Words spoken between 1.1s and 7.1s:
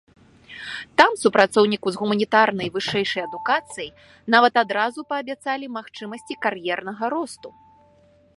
супрацоўніку з гуманітарнай вышэйшай адукацыяй нават адразу паабяцалі магчымасці кар'ернага